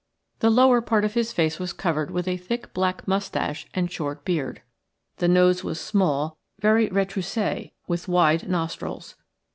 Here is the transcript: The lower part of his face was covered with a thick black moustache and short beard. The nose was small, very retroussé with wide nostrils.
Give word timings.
The 0.39 0.49
lower 0.49 0.81
part 0.81 1.05
of 1.05 1.13
his 1.13 1.31
face 1.31 1.59
was 1.59 1.73
covered 1.73 2.09
with 2.09 2.27
a 2.27 2.35
thick 2.35 2.73
black 2.73 3.07
moustache 3.07 3.67
and 3.75 3.91
short 3.91 4.25
beard. 4.25 4.63
The 5.17 5.27
nose 5.27 5.63
was 5.63 5.79
small, 5.79 6.39
very 6.59 6.89
retroussé 6.89 7.73
with 7.85 8.07
wide 8.07 8.49
nostrils. 8.49 9.13